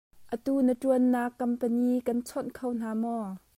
[0.33, 3.25] Atu na ṭuannak kampani kan chawn kho hna maw?